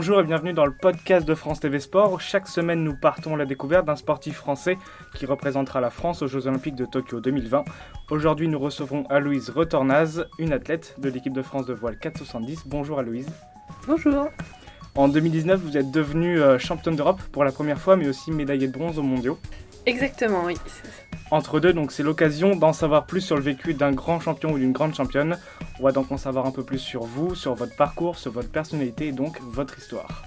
[0.00, 2.22] Bonjour et bienvenue dans le podcast de France TV Sport.
[2.22, 4.78] Chaque semaine, nous partons à la découverte d'un sportif français
[5.14, 7.64] qui représentera la France aux Jeux Olympiques de Tokyo 2020.
[8.08, 12.62] Aujourd'hui, nous recevons Aloïse Retornaz, une athlète de l'équipe de France de voile 470.
[12.64, 13.28] Bonjour Aloïse.
[13.86, 14.28] Bonjour.
[14.94, 18.68] En 2019, vous êtes devenue euh, championne d'Europe pour la première fois, mais aussi médaillée
[18.68, 19.38] de bronze aux mondiaux.
[19.84, 20.56] Exactement, oui.
[21.32, 24.58] Entre deux, donc c'est l'occasion d'en savoir plus sur le vécu d'un grand champion ou
[24.58, 25.38] d'une grande championne.
[25.78, 28.50] On va donc en savoir un peu plus sur vous, sur votre parcours, sur votre
[28.50, 30.24] personnalité et donc votre histoire.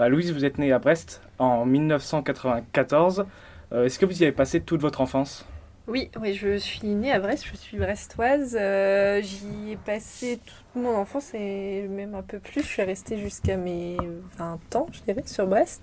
[0.00, 3.26] Euh, Louise, vous êtes née à Brest en 1994.
[3.72, 5.46] Euh, Est-ce que vous y avez passé toute votre enfance?
[5.86, 8.56] Oui, oui, je suis née à Brest, je suis brestoise.
[8.58, 12.62] Euh, J'y ai passé toute mon enfance et même un peu plus.
[12.62, 13.98] Je suis restée jusqu'à mes
[14.38, 15.82] 20 ans, je dirais, sur Brest.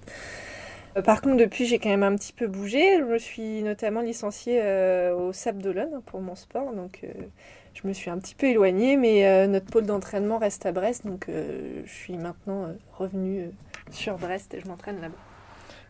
[0.98, 2.98] Euh, Par contre, depuis, j'ai quand même un petit peu bougé.
[2.98, 7.06] Je me suis notamment licenciée euh, au Sable d'Olonne pour mon sport, donc
[7.76, 11.28] je me suis un petit peu éloignée, mais notre pôle d'entraînement reste à Brest, donc
[11.30, 13.52] je suis maintenant revenue
[13.92, 15.16] sur Brest et je m'entraîne là-bas.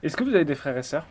[0.03, 1.07] Est-ce que vous avez des frères et sœurs?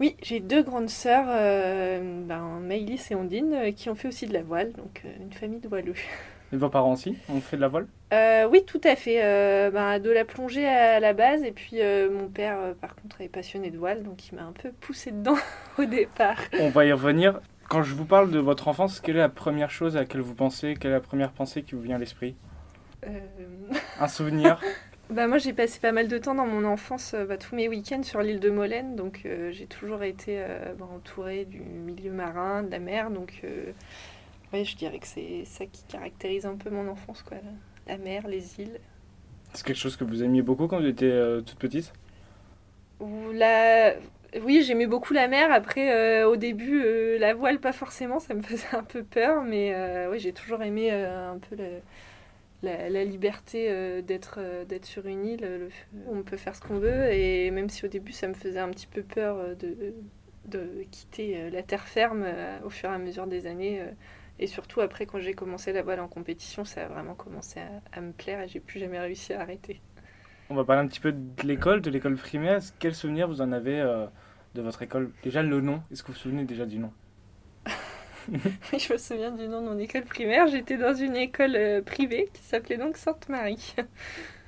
[0.00, 4.26] Oui, j'ai deux grandes sœurs, euh, ben, Maëlys et Ondine, euh, qui ont fait aussi
[4.26, 5.94] de la voile, donc euh, une famille de voileux.
[6.54, 7.86] Et vos parents aussi ont fait de la voile?
[8.14, 9.20] Euh, oui, tout à fait.
[9.70, 11.76] ben, de la plongée à la base, et puis
[12.10, 15.36] mon père, par contre, est passionné de voile, donc il m'a un peu poussé dedans
[15.78, 16.38] au départ.
[16.58, 17.38] On va y revenir.
[17.68, 20.34] Quand je vous parle de votre enfance, quelle est la première chose à laquelle vous
[20.34, 20.76] pensez?
[20.80, 22.34] Quelle est la première pensée qui vous vient à l'esprit?
[24.00, 24.60] Un souvenir?
[25.10, 27.68] Bah moi j'ai passé pas mal de temps dans mon enfance, euh, bah, tous mes
[27.68, 32.12] week-ends sur l'île de Molène, donc euh, j'ai toujours été euh, bah, entourée du milieu
[32.12, 33.72] marin, de la mer, donc euh,
[34.52, 37.38] ouais, je dirais que c'est ça qui caractérise un peu mon enfance, quoi.
[37.88, 38.78] La, mer, les îles.
[39.52, 41.92] C'est quelque chose que vous aimiez beaucoup quand vous étiez toute petite?
[43.32, 43.94] La...
[44.42, 48.74] Oui, j'aimais beaucoup la mer, après au début la voile pas forcément, ça me faisait
[48.76, 49.74] un peu peur, mais
[50.08, 51.80] oui j'ai toujours aimé un peu le-
[52.62, 55.68] la, liberté euh, d'être euh, d'être sur une île, le-
[56.08, 58.68] on peut faire ce qu'on veut, et même si au début ça me faisait un
[58.70, 59.94] petit peu peur euh, de,
[60.46, 62.26] de quitter la terre ferme
[62.64, 63.82] au fur et à mesure des années,
[64.38, 67.82] et surtout après quand j'ai commencé la voile en compétition, ça a vraiment commencé à,
[67.92, 69.80] à me plaire et j'ai plus jamais réussi à arrêter.
[70.50, 72.60] On va parler un petit peu de l'école, de l'école primaire.
[72.78, 73.80] Quel souvenir vous en avez
[74.54, 75.12] de votre école?
[75.22, 76.92] Déjà le nom, est-ce que vous vous souvenez déjà du nom?
[78.72, 80.46] je me souviens du nom de mon école primaire.
[80.48, 83.74] J'étais dans une école euh, privée qui s'appelait donc Sainte-Marie.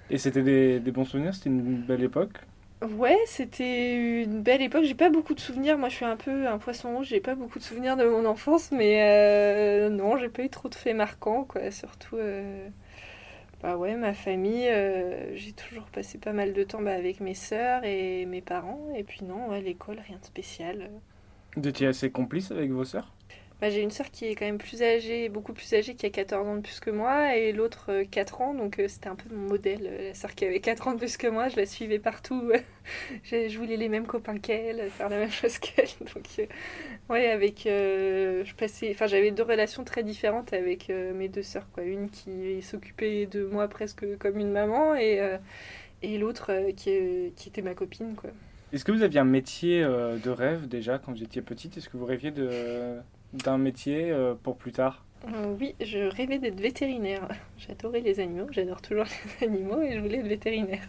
[0.08, 1.34] Et c'était des, des bons souvenirs?
[1.34, 2.38] C'était une belle époque?
[2.82, 4.82] Ouais, c'était une belle époque.
[4.84, 5.78] J'ai pas beaucoup de souvenirs.
[5.78, 7.06] Moi, je suis un peu un poisson rouge.
[7.08, 10.68] J'ai pas beaucoup de souvenirs de mon enfance, mais euh, non, j'ai pas eu trop
[10.68, 11.70] de faits marquants, quoi.
[11.70, 12.68] Surtout, euh,
[13.62, 14.68] bah ouais, ma famille.
[14.68, 18.88] euh, j'ai toujours passé pas mal de temps bah, avec mes sœurs et mes parents.
[18.96, 20.90] Et puis non, ouais, l'école, rien de spécial.
[21.56, 23.10] Vous étiez assez complice avec vos sœurs?
[23.62, 26.10] Bah, j'ai une sœur qui est quand même plus âgée, beaucoup plus âgée, qui a
[26.10, 29.14] 14 ans de plus que moi, et l'autre euh, 4 ans, donc euh, c'était un
[29.14, 29.86] peu mon modèle.
[29.86, 32.50] euh, La sœur qui avait 4 ans de plus que moi, je la suivais partout.
[33.22, 35.86] je, voulais les mêmes copains qu'elle, faire la même chose qu'elle.
[36.00, 36.46] Donc, euh,
[37.08, 37.60] ouais, avec.
[37.66, 38.90] je passais.
[38.90, 41.84] Enfin, j'avais deux relations très différentes avec mes deux sœurs, quoi.
[41.84, 45.38] Une qui s'occupait de moi presque comme une maman, et,
[46.02, 48.30] et l'autre qui, qui était ma copine, quoi.
[48.72, 51.76] Est-ce que vous aviez un métier de rêve déjà quand vous étiez petite?
[51.76, 52.98] Est-ce que vous rêviez de,
[53.32, 57.28] d'un métier euh, pour plus tard Euh, oui, je rêvais d'être vétérinaire.
[57.58, 59.06] J'adorais les animaux, j'adore toujours
[59.40, 60.86] les animaux et je voulais être vétérinaire.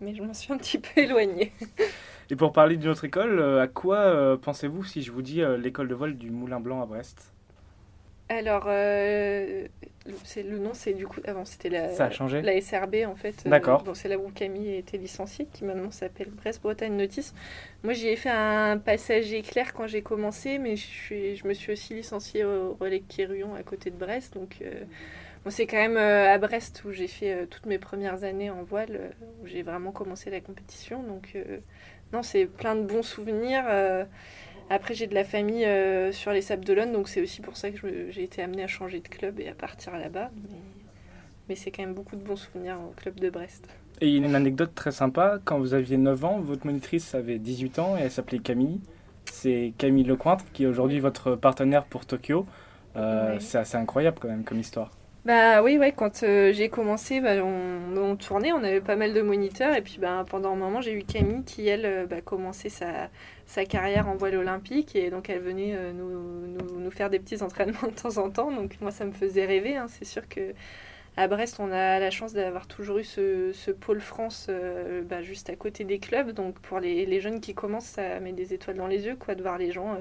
[0.00, 1.52] Mais je m'en suis un petit peu éloignée.
[2.30, 5.88] Et pour parler d'une autre école, euh, à quoi pensez-vous si je vous dis l'école
[5.88, 7.32] de vol du Moulin Blanc à Brest?
[8.30, 9.66] Alors, euh,
[10.24, 13.16] c'est le nom, c'est du coup avant c'était la Ça a changé la SRB en
[13.16, 13.42] fait.
[13.44, 13.82] Euh, D'accord.
[13.82, 17.34] bon, c'est là où Camille était licenciée, qui maintenant s'appelle Brest Bretagne Notice.
[17.82, 21.54] Moi, j'y ai fait un passage éclair quand j'ai commencé, mais je, suis, je me
[21.54, 24.58] suis aussi licenciée au relais Quéruillon à côté de Brest, donc.
[24.62, 24.84] euh,
[25.44, 28.50] Bon, c'est quand même euh, à Brest où j'ai fait euh, toutes mes premières années
[28.50, 29.08] en voile, euh,
[29.42, 31.02] où j'ai vraiment commencé la compétition.
[31.02, 31.58] Donc, euh,
[32.12, 33.64] non, c'est plein de bons souvenirs.
[34.70, 37.70] Après, j'ai de la famille euh, sur les Sables d'Olonne, donc c'est aussi pour ça
[37.70, 40.30] que j'ai été amenée à changer de club et à partir là-bas.
[40.42, 40.56] Mais,
[41.48, 43.66] mais c'est quand même beaucoup de bons souvenirs au club de Brest.
[44.00, 45.40] Et il y a une anecdote très sympa.
[45.44, 48.80] Quand vous aviez 9 ans, votre monitrice avait 18 ans et elle s'appelait Camille.
[49.24, 52.46] C'est Camille Lecointre qui est aujourd'hui votre partenaire pour Tokyo.
[52.96, 53.36] Euh.
[53.40, 54.90] C'est assez incroyable quand même comme histoire.
[55.26, 59.20] Bah oui, ouais, quand euh, j'ai commencé, bah, on, tournait, on avait pas mal de
[59.20, 62.70] moniteurs, et puis bah, pendant un moment, j'ai eu Camille qui, elle, euh, bah, commençait
[62.70, 63.10] sa,
[63.44, 67.88] sa carrière en voile olympique, et donc elle venait euh, nous, faire des petits entraînements
[67.88, 69.86] de temps en temps, donc moi ça me faisait rêver, hein.
[69.88, 70.54] c'est sûr que
[71.16, 74.48] à Brest, on a la chance d'avoir toujours eu ce, pôle France
[75.04, 78.32] bah, juste à côté des clubs, donc pour les, les jeunes qui commencent, ça met
[78.32, 79.98] des étoiles dans les yeux, quoi, de voir les gens...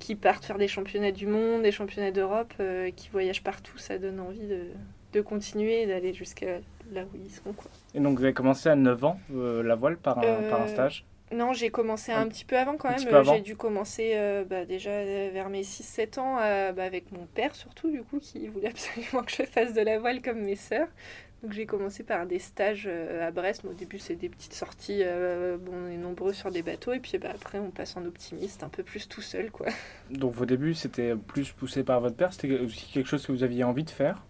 [0.00, 2.54] euh, qui partent faire des championnats du monde, des championnats d'Europe,
[2.96, 3.76] qui voyagent partout.
[3.78, 4.64] Ça donne envie de,
[5.12, 6.58] de continuer et d'aller jusqu'à
[6.92, 7.52] là où ils sont.
[7.52, 7.70] Quoi.
[7.94, 11.04] Et donc vous avez commencé à 9 ans la voile par un, par un stage?
[11.32, 13.24] non, j'ai commencé un, petit peu avant quand même.
[13.24, 14.16] J'ai dû commencer
[14.48, 14.90] bah, déjà
[15.30, 16.36] vers mes 6-7 ans
[16.74, 19.98] bah, avec mon père surtout, du coup, qui voulait absolument que je fasse de la
[19.98, 20.88] voile comme mes sœurs.
[21.42, 23.64] Donc j'ai commencé par des stages euh, à Brest.
[23.64, 25.00] au début, c'est des petites sorties.
[25.02, 26.92] Euh, bon, on est nombreux sur des bateaux.
[26.92, 29.50] Et puis bah, après, on passe en optimiste, un peu plus tout seul.
[29.50, 29.66] quoi.
[30.10, 33.42] Donc vos débuts, c'était plus poussé par votre père C'était aussi quelque chose que vous
[33.42, 34.22] aviez envie de faire?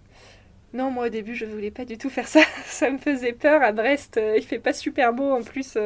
[0.73, 2.43] Non, moi au début, je voulais pas du tout faire ça.
[2.65, 3.61] ça me faisait peur.
[3.61, 5.33] À Brest, euh, il fait pas super beau.
[5.33, 5.77] En plus,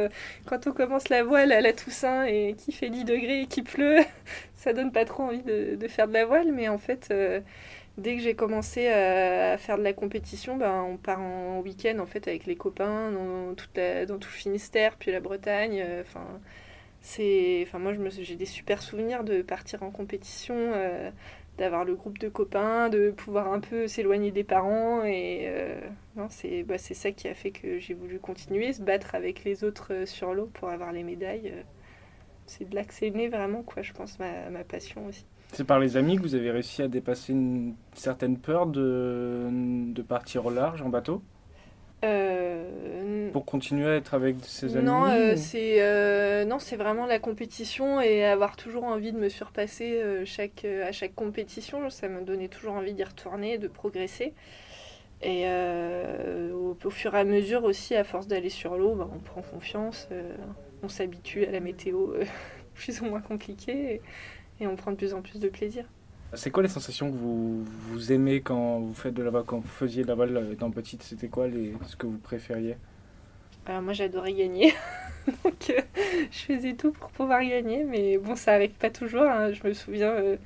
[0.44, 3.65] quand on commence la voile à la Toussaint et qu'il fait 10 degrés et qu'il
[3.65, 4.00] pleut,
[4.56, 6.53] ça donne pas trop envie de, de, faire de la voile.
[6.53, 7.11] Mais en fait,
[7.99, 12.06] dès que j'ai commencé à faire de la compétition, ben, on part en week-end en
[12.06, 13.76] fait avec les copains dans, toute
[14.08, 15.81] dans tout le Finistère, puis la Bretagne.
[15.85, 21.11] Euh, enfin, moi j'ai des super souvenirs de partir en compétition, euh,
[21.58, 25.81] d'avoir le groupe de copains, de pouvoir un peu s'éloigner des parents et euh,
[26.17, 29.64] non c'est bah, ça qui a fait que j'ai voulu continuer, se battre avec les
[29.64, 31.52] autres sur l'eau pour avoir les médailles.
[32.46, 35.26] c'est de là que c'est né vraiment quoi, je pense ma passion aussi.
[35.55, 40.03] C'est par les amis que vous avez réussi à dépasser une certaine peur de, de
[40.03, 41.23] partir au large en bateau
[42.05, 47.06] euh, Pour continuer à être avec ses amis Non, euh, c'est euh, non, c'est vraiment
[47.06, 51.89] la compétition et avoir toujours envie de me surpasser chaque, à chaque compétition.
[51.89, 54.35] Ça me donnait toujours envie d'y retourner, de progresser.
[55.23, 55.47] Et
[56.53, 59.41] au, au, fur et à mesure aussi, à force d'aller sur l'eau, bah, on prend
[59.41, 60.09] confiance,
[60.83, 62.15] on s'habitue à la météo
[62.75, 63.95] plus ou moins compliquée.
[63.95, 64.03] Et,
[64.61, 65.85] et on prend de plus en plus de plaisir.
[66.35, 69.59] C'est quoi les sensations que vous, vous aimez quand vous faites de la voile, quand
[69.59, 71.03] vous faisiez de la voile euh, étant petite?
[71.03, 72.77] C'était quoi les, ce que vous préfériez?
[73.67, 74.75] Alors moi j'adorais gagner,
[75.45, 75.81] donc euh,
[76.31, 79.23] je faisais tout pour pouvoir gagner, mais bon ça arrive pas toujours.
[79.23, 79.53] Hein.
[79.53, 80.37] Je me souviens euh,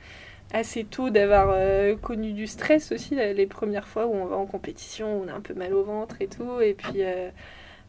[0.53, 1.55] assez tôt d'avoir
[2.01, 5.41] connu du stress aussi les premières fois où on va en compétition, on a un
[5.41, 7.03] peu mal au ventre et tout, et puis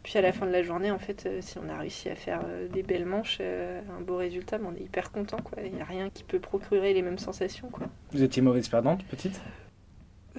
[0.09, 2.15] puis à la fin de la journée, en fait, euh, si on a réussi à
[2.15, 5.37] faire euh, des belles manches, euh, un beau résultat, on est hyper content.
[5.63, 7.69] Il n'y a rien qui peut procurer les mêmes sensations.
[7.69, 7.85] Quoi.
[8.11, 9.39] Vous étiez mauvaise perdante, petite?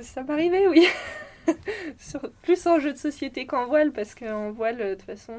[0.01, 0.89] Ça m'arrivait, oui.
[2.43, 5.35] plus en jeu de société qu'en voile, parce qu'en voile, de toute façon,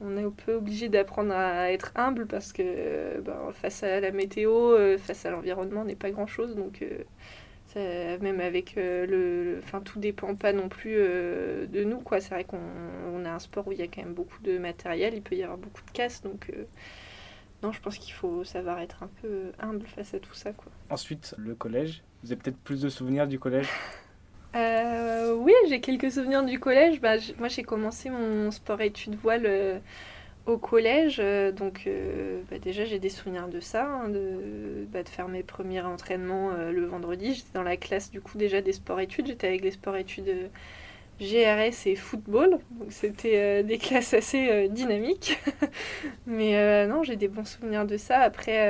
[0.00, 4.12] on, est un peu obligé d'apprendre à être humble, parce que ben, face à la
[4.12, 6.54] météo, face à l'environnement, on n'est pas grand-chose.
[6.54, 6.84] Donc
[7.78, 12.20] même avec euh, le, enfin tout dépend pas non plus euh, de nous quoi.
[12.20, 12.60] C'est vrai qu'on
[13.14, 15.34] on a un sport où il y a quand même beaucoup de matériel il peut
[15.34, 16.64] y avoir beaucoup de casse donc euh,
[17.62, 20.70] non je pense qu'il faut savoir être un peu humble face à tout ça quoi.
[20.90, 22.02] Ensuite le collège.
[22.22, 23.68] Vous avez peut-être plus de souvenirs du collège?
[24.54, 27.00] Oui j'ai quelques souvenirs du collège.
[27.00, 29.80] Bah, moi j'ai commencé mon sport études voile
[30.46, 35.02] au collège, euh, donc euh, bah, déjà j'ai des souvenirs de ça, hein, de, bah,
[35.02, 37.34] de, faire mes premiers entraînements euh, le vendredi.
[37.34, 40.50] J'étais dans la classe du coup déjà des sports-études, j'étais avec les sports-études
[41.20, 45.38] GRS et football, donc c'était des classes assez dynamiques.
[46.26, 48.20] Mais non, j'ai des bons souvenirs de ça.
[48.20, 48.66] Après,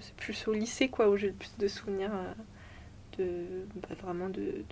[0.00, 2.12] c'est plus au lycée quoi où j'ai le plus de souvenirs
[3.18, 3.24] de
[3.74, 3.88] bah,
[4.28, 4.64] de,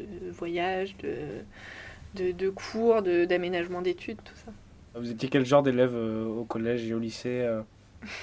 [0.00, 4.52] de, voyages, de, de cours, d'aménagement d'études, tout ça.
[4.94, 7.62] Vous étiez quel genre d'élève euh, au collège et au lycée euh,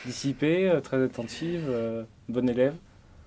[0.06, 1.72] Dissipé, euh, très attentive,
[2.28, 2.76] bonne élève?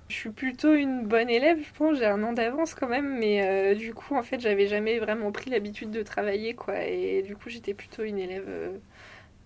[0.09, 1.99] Je suis plutôt une bonne élève, je pense.
[1.99, 5.51] J'ai un an d'avance quand même, mais du coup, en fait, j'avais jamais vraiment pris
[5.51, 6.85] l'habitude de travailler, quoi.
[6.85, 8.47] Et du coup, j'étais plutôt une élève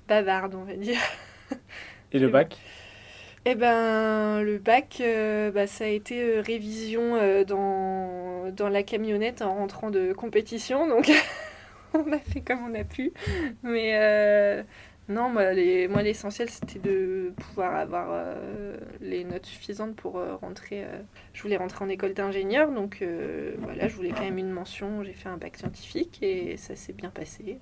[0.08, 0.98] bavarde, on va dire.
[2.12, 2.56] Et le bac?
[3.44, 5.00] Eh ben, le bac,
[5.54, 11.12] bah, ça a été révision dans, dans la camionnette en rentrant de compétition, donc
[12.06, 13.12] on a fait comme on a pu.
[13.62, 14.62] Mais euh,
[15.08, 20.84] non, moi, l'essentiel, c'était de pouvoir avoir euh, les notes suffisantes pour euh, rentrer.
[21.32, 23.04] je voulais rentrer en école d'ingénieur, donc
[23.58, 25.02] voilà, je voulais quand même une mention.
[25.02, 27.58] J'ai fait un bac scientifique et ça s'est bien passé.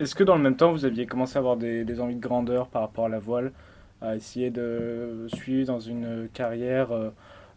[0.00, 2.20] Est-ce que dans le même temps, vous aviez commencé à avoir des, des, envies de
[2.20, 3.52] grandeur par rapport à la voile,
[4.00, 6.88] à essayer de suivre dans une carrière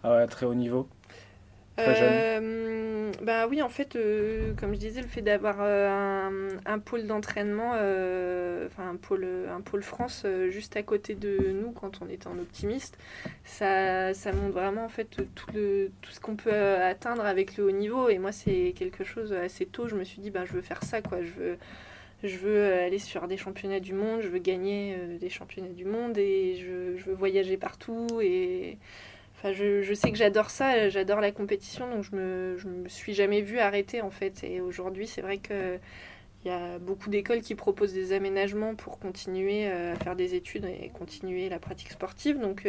[0.03, 0.87] à très haut niveau?
[1.79, 7.05] Euh, bah oui, en fait, euh, comme je disais, le fait d'avoir euh, un, pôle
[7.05, 12.27] d'entraînement, enfin un pôle, un pôle France juste à côté de nous quand on était
[12.27, 12.97] en optimiste,
[13.43, 17.71] ça, ça montre vraiment en fait tout, tout ce qu'on peut atteindre avec le haut
[17.71, 18.09] niveau.
[18.09, 19.87] Et moi, c'est quelque chose assez tôt.
[19.87, 21.21] Je me suis dit, bah, je veux faire ça, quoi.
[21.21, 21.57] Je veux,
[22.23, 26.17] je veux aller sur des championnats du monde, je veux gagner des championnats du monde
[26.17, 28.79] et je, je veux voyager partout et
[29.37, 33.13] Enfin, je, sais que j'adore ça, j'adore la compétition, donc je me, je me suis
[33.13, 34.43] jamais vue arrêter en fait.
[34.43, 35.77] Et aujourd'hui, c'est vrai que
[36.45, 40.65] il y a beaucoup d'écoles qui proposent des aménagements pour continuer à faire des études
[40.65, 42.39] et continuer la pratique sportive.
[42.39, 42.65] Donc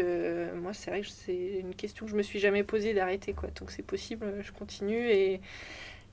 [0.56, 3.34] moi, c'est vrai que c'est une question que je me suis jamais posée d'arrêter.
[3.34, 3.50] Quoi.
[3.60, 5.08] Donc c'est possible, je continue.
[5.10, 5.40] Et,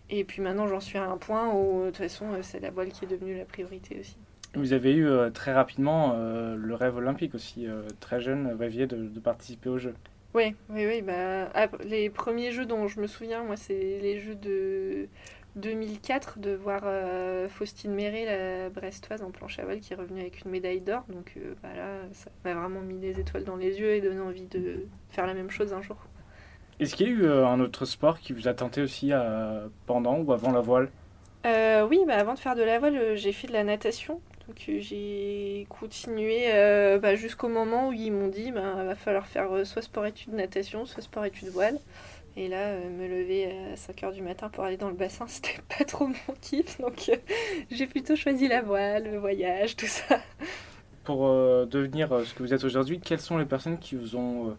[0.09, 2.89] et puis maintenant, j'en suis à un point où, de toute façon, c'est la voile
[2.89, 4.17] qui est devenue la priorité aussi.
[4.55, 8.87] Vous avez eu euh, très rapidement euh, le rêve olympique aussi, euh, très jeune, rêviez
[8.87, 9.95] de, de, participer aux Jeux.
[10.35, 11.01] Oui, oui, oui.
[11.01, 11.49] Bah,
[11.85, 15.07] les premiers Jeux dont je me souviens, moi, c'est les Jeux de
[15.55, 16.83] 2004, de voir
[17.49, 21.05] Faustine Méré, la brestoise en planche à voile, qui est revenue avec une médaille d'or.
[21.07, 24.47] Donc bah, là, ça m'a vraiment mis des étoiles dans les yeux et donné envie
[24.47, 25.95] de faire la même chose un jour.
[26.81, 29.13] Est-ce qu'il y a eu un autre sport qui vous a tenté aussi
[29.85, 30.89] pendant ou avant la voile?
[31.45, 34.19] Oui, bah, avant de faire de la voile, j'ai fait de la natation.
[34.47, 39.25] Donc euh, j'ai continué euh, bah, jusqu'au moment où ils m'ont dit bah, va falloir
[39.25, 41.79] faire euh, soit sport-études natation, soit sport-études voile.
[42.37, 45.85] Et là, me lever à 5h du matin pour aller dans le bassin, c'était pas
[45.85, 46.79] trop mon kiff.
[46.79, 47.09] Donc
[47.71, 50.19] j'ai plutôt choisi la voile, le voyage, tout ça.
[51.05, 51.27] Pour
[51.67, 54.57] devenir ce que vous êtes aujourd'hui, quelles sont les personnes qui vous ont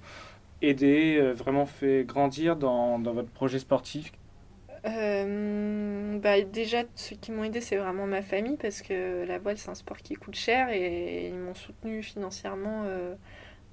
[0.62, 4.12] aidé, vraiment fait grandir dans votre projet sportif
[4.84, 9.58] euh, bah déjà, ceux qui m'ont aidé, c'est vraiment ma famille parce que la voile,
[9.58, 13.14] c'est un sport qui coûte cher et ils m'ont soutenu financièrement euh,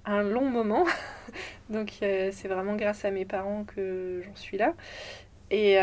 [0.06, 0.86] un long moment.
[1.70, 4.74] Donc, euh, c'est vraiment grâce à mes parents que j'en suis là.
[5.52, 5.76] Et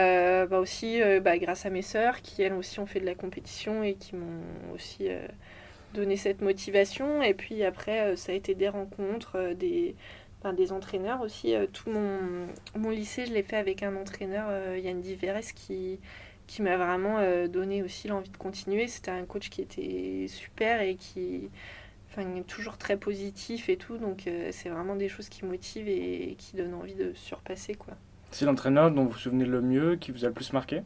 [0.51, 3.85] bah aussi, bah, grâce à mes sœurs qui, elles aussi, ont fait de la compétition
[3.85, 4.43] et qui m'ont
[4.75, 5.09] aussi
[5.95, 7.23] donné cette motivation.
[7.23, 9.95] Et puis après, ça a été des rencontres, des
[10.55, 11.55] des entraîneurs aussi.
[11.55, 15.99] Euh, tout mon, mon, lycée, je l'ai fait avec un entraîneur, euh, Yann Diveres, qui,
[16.47, 18.89] qui m'a vraiment euh, donné aussi l'envie de continuer.
[18.89, 21.51] C'était un coach qui était super et qui
[22.09, 23.99] enfin, toujours très positif et tout.
[23.99, 27.75] Donc c'est vraiment des choses qui motivent et, qui donnent envie de surpasser.
[27.75, 27.95] quoi.
[28.31, 30.83] C'est l'entraîneur dont vous vous souvenez le mieux, qui vous a le plus marqué?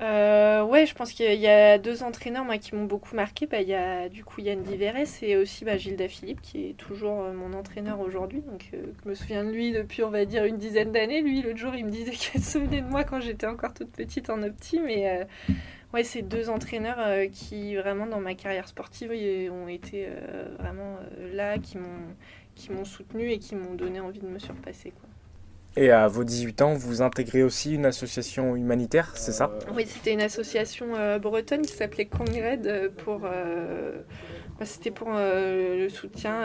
[0.00, 3.46] Euh, ouais, je pense qu'il y a deux entraîneurs moi, qui m'ont beaucoup marqué.
[3.46, 6.76] Bah, il y a du coup Yann Diveres et aussi bah, Gilda Philippe qui est
[6.76, 8.40] toujours euh, mon entraîneur aujourd'hui.
[8.40, 11.20] Donc euh, je me souviens de lui depuis on va dire une dizaine d'années.
[11.20, 13.92] Lui l'autre jour il me disait qu'il se souvenait de moi quand j'étais encore toute
[13.92, 14.80] petite en opti.
[14.80, 15.26] Mais
[15.92, 19.10] ouais, c'est deux entraîneurs qui vraiment dans ma carrière sportive
[19.52, 20.08] ont été
[20.58, 20.96] vraiment
[21.34, 22.14] là, qui m'ont
[22.54, 24.92] qui m'ont soutenu et qui m'ont donné envie de me surpasser.
[24.92, 25.09] Quoi.
[25.76, 29.52] Et à vos 18 ans, vous intégrez aussi une association humanitaire, c'est ça?
[29.74, 33.22] Oui, c'était une association euh, bretonne qui s'appelait Congred euh, pour.
[33.24, 34.02] Euh,
[34.58, 36.42] bah, c'était pour le soutien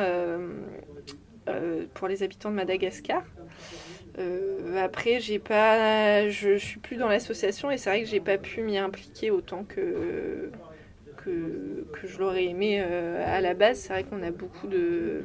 [1.93, 3.23] pour les habitants de Madagascar.
[4.77, 8.61] après, j'ai pas, je suis plus dans l'association et c'est vrai que j'ai pas pu
[8.61, 10.49] m'y impliquer autant que
[11.25, 13.79] que, je l'aurais aimé euh, à la base.
[13.79, 15.23] C'est vrai qu'on a beaucoup de,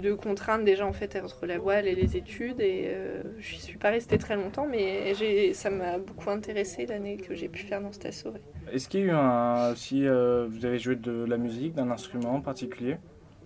[0.00, 3.60] de, contraintes déjà en fait entre la voile et les études et euh, je ne
[3.60, 5.12] suis pas restée très longtemps mais
[5.54, 8.28] ça m'a beaucoup intéressé l'année que j'ai pu faire dans cette asso.
[8.72, 11.90] Est-ce qu'il y a eu un, aussi, euh, vous avez joué de la musique, d'un
[11.90, 12.96] instrument en particulier?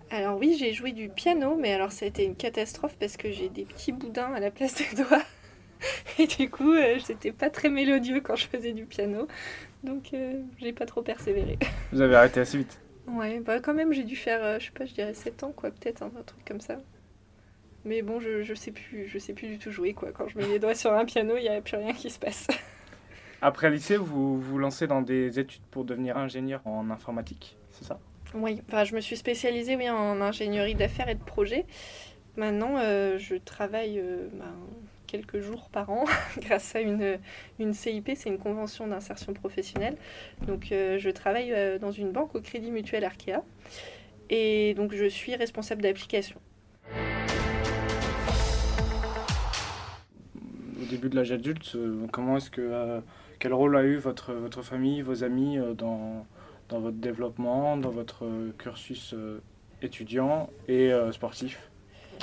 [0.09, 3.31] Alors oui, j'ai joué du piano, mais alors ça a été une catastrophe parce que
[3.31, 5.23] j'ai des petits boudins à la place des doigts.
[6.19, 6.73] Et du coup,
[7.03, 9.27] c'était pas très mélodieux quand je faisais du piano.
[9.83, 11.57] Donc euh, j'ai pas trop persévéré.
[11.91, 14.71] Vous avez arrêté assez vite Ouais, bah quand même j'ai dû faire, euh, je sais
[14.71, 16.77] pas, je dirais 7 ans quoi, peut-être un, truc comme ça.
[17.83, 20.11] Mais bon, je, je sais plus, je sais plus du tout jouer quoi.
[20.11, 22.19] Quand je mets les doigts sur un piano, il n'y a plus rien qui se
[22.19, 22.47] passe.
[23.41, 27.85] Après le lycée, vous vous lancez dans des études pour devenir ingénieur en informatique, c'est
[27.85, 27.99] ça?
[28.35, 31.65] Oui, enfin, je me suis spécialisée oui, en ingénierie d'affaires et de projet.
[32.37, 34.01] Maintenant, euh, je travaille
[34.33, 34.45] bah,
[35.11, 36.05] quelques jours par an
[36.37, 37.19] grâce à une,
[37.59, 39.97] une CIP, c'est une convention d'insertion professionnelle.
[40.47, 43.43] Donc euh, je travaille euh, dans une banque au Crédit Mutuel Arkea
[44.29, 46.39] et donc je suis responsable d'application.
[50.81, 53.01] Au début de l'âge adulte, euh, comment est-ce que
[53.39, 56.25] quel rôle a eu votre, votre famille, vos amis dans,
[56.69, 58.25] dans votre développement, dans votre
[58.57, 59.15] cursus
[59.81, 61.70] étudiant et sportif?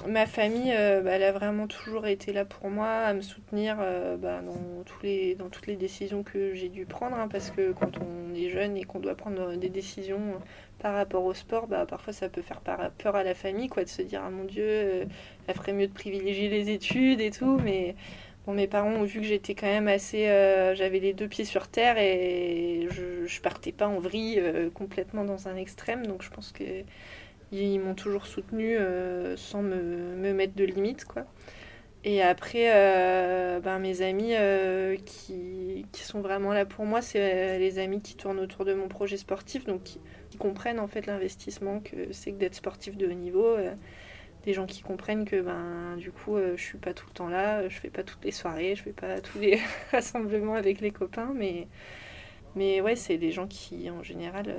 [0.06, 3.78] Ma famille, euh, bah, elle a vraiment toujours été là pour moi, à me soutenir
[3.80, 7.16] euh, bah, dans, dans toutes les décisions que j'ai dû prendre.
[7.16, 10.20] Hein, parce que quand on est jeune et qu'on doit prendre des décisions
[10.78, 13.88] par rapport au sport, bah, parfois ça peut faire peur à la famille, quoi, de
[13.88, 15.04] se dire, ah mon Dieu, euh,
[15.46, 17.58] elle ferait mieux de privilégier les études et tout.
[17.64, 17.94] Mais
[18.46, 20.24] bon, mes parents ont vu que j'étais quand même assez.
[20.74, 24.42] J'avais les deux pieds sur terre et je, je partais pas en vrille
[24.74, 26.06] complètement dans un extrême.
[26.06, 26.64] Donc je pense que
[27.52, 31.24] ils m'ont toujours soutenu euh, sans me, me, mettre de limites, quoi.
[32.04, 37.58] Et après, euh, ben, mes amis euh, qui, qui, sont vraiment là pour moi, c'est
[37.58, 40.00] les amis qui tournent autour de mon projet sportif, donc qui,
[40.38, 43.56] comprennent en fait l'investissement que c'est que d'être sportif de haut niveau.
[44.44, 47.68] des gens qui comprennent que ben du coup je suis pas tout le temps là,
[47.68, 49.58] je fais pas toutes les soirées, je fais pas tous les
[49.90, 51.66] rassemblements avec les copains, mais
[52.54, 54.54] mais ouais, c'est des gens qui, en général,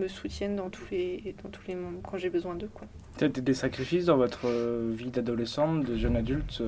[0.00, 2.70] me soutiennent dans tous les, dans tous les moments quand j'ai besoin d'eux.
[3.16, 4.48] Peut-être des sacrifices dans votre
[4.90, 6.62] vie d'adolescente, de jeune adulte,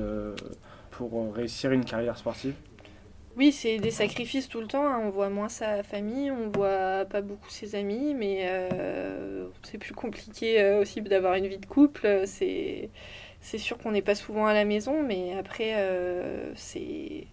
[0.91, 2.53] pour réussir une carrière sportive?
[3.35, 4.85] Oui, c'est des sacrifices tout le temps.
[4.85, 5.01] Hein.
[5.03, 9.95] On voit moins sa famille, on voit pas beaucoup ses amis, mais euh, c'est plus
[9.95, 12.23] compliqué euh, aussi d'avoir une vie de couple.
[12.25, 12.89] C'est,
[13.41, 17.25] c'est sûr qu'on n'est pas souvent à la maison, mais après, euh, c'est.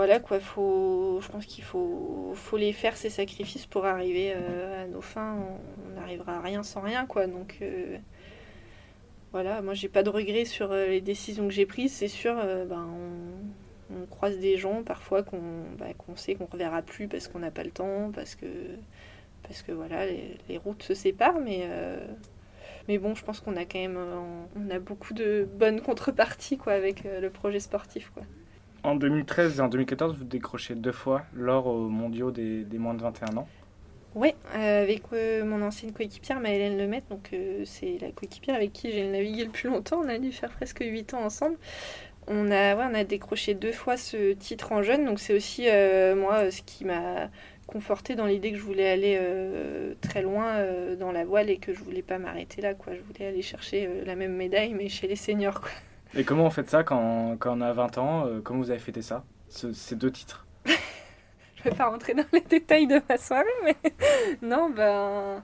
[0.00, 5.02] Voilà quoi, je pense qu'il faut, faut les faire ces sacrifices pour arriver à nos
[5.02, 5.36] fins.
[5.36, 7.26] On n'arrivera à rien sans rien quoi.
[7.26, 7.60] Donc
[9.32, 11.92] voilà, moi j'ai pas de regrets sur les décisions que j'ai prises.
[11.92, 12.88] C'est sûr, ben,
[13.90, 15.42] on croise des gens parfois qu'on
[15.78, 20.06] bah, sait qu'on ne reverra plus parce qu'on n'a pas le temps, parce que, voilà,
[20.06, 21.98] les, routes se séparent, mais, euh,
[22.88, 23.98] bon, je pense qu'on a quand même
[24.56, 28.10] on a beaucoup de bonnes contreparties quoi, avec euh, le projet sportif.
[28.82, 33.02] En 2013 et en 2014, vous décrochez deux fois l'or aux mondiaux des, moins de
[33.02, 33.48] 21 ans.
[34.14, 37.30] Oui, euh, avec mon ancienne coéquipière Maëlène Lemaitre, donc
[37.64, 40.00] c'est la coéquipière avec qui j'ai navigué le plus longtemps.
[40.04, 41.56] On a dû faire presque 8 ans ensemble
[42.30, 46.14] on a, on a décroché deux fois ce titre en jeune, donc c'est aussi euh,
[46.14, 47.28] moi ce qui m'a
[47.66, 51.58] conforté dans l'idée que je voulais aller euh, très loin euh, dans la voile et
[51.58, 52.74] que je voulais pas m'arrêter là.
[52.74, 52.94] Quoi.
[52.94, 55.60] Je voulais aller chercher la même médaille, mais chez les seniors.
[55.60, 55.70] Quoi.
[56.14, 59.02] Et comment on fait ça quand, quand on a 20 ans Comment vous avez fêté
[59.02, 60.46] ça, ces deux titres?
[60.66, 63.76] Je vais pas rentrer dans les détails de ma soirée, mais
[64.42, 65.42] non, ben.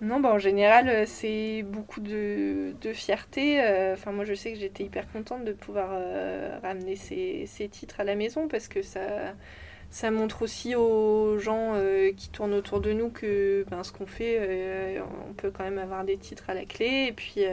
[0.00, 3.62] Non, bah en général, euh, c'est beaucoup de, fierté.
[3.62, 8.00] Euh, enfin, moi, je sais que j'étais hyper contente de pouvoir euh, ramener ces, titres
[8.00, 9.00] à la maison parce que ça,
[9.90, 11.74] ça montre aussi aux gens
[12.16, 16.04] qui tournent autour de nous que ben, ce qu'on fait, on peut quand même avoir
[16.04, 17.06] des titres à la clé.
[17.08, 17.44] Et puis,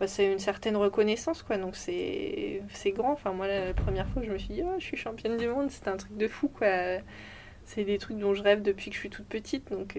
[0.00, 1.58] bah, c'est une certaine reconnaissance, quoi.
[1.58, 3.12] Donc, c'est grand.
[3.12, 5.48] Enfin, moi, la, première fois que je me suis dit, oh, je suis championne du
[5.48, 6.68] monde, c'était un truc de fou, quoi.
[7.64, 9.70] C'est des trucs dont je rêve depuis que je suis toute petite.
[9.70, 9.98] Donc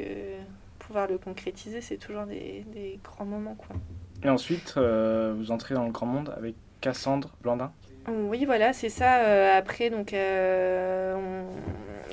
[0.90, 3.54] pouvoir le concrétiser, c'est toujours des, des, grands moments.
[3.54, 3.76] Quoi.
[4.24, 7.72] Et ensuite, euh, vous entrez dans le grand monde avec Cassandre Blandin
[8.08, 9.20] Oui, voilà, c'est ça.
[9.20, 11.44] Euh, après, donc, euh,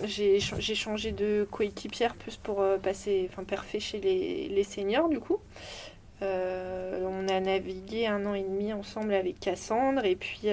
[0.04, 5.38] j'ai changé de coéquipière plus pour passer, enfin, parfait chez les, les, seniors, du coup.
[6.22, 10.48] On a navigué un an et demi ensemble avec Cassandre, et puis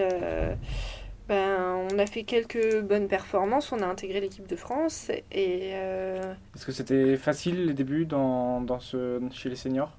[1.29, 5.09] ben, on a fait quelques bonnes performances, on a intégré l'équipe de France.
[5.31, 9.97] Et euh, Est-ce que c'était facile les débuts dans, dans ce, chez les seniors?